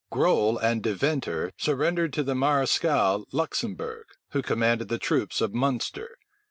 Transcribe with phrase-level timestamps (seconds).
[0.11, 6.17] Groll and Deventer surrendered to the mareschal Luxembourg, who commanded the troops of Munster.